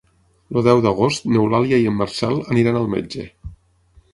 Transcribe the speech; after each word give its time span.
El 0.59 0.63
deu 0.67 0.79
d'agost 0.85 1.27
n'Eulàlia 1.35 1.79
i 1.81 1.85
en 1.91 1.99
Marcel 1.99 2.35
aniran 2.55 2.81
al 2.81 2.91
metge. 2.95 3.29